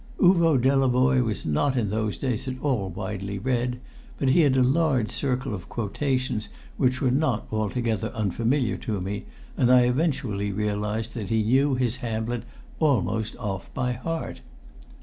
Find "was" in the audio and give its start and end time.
1.23-1.45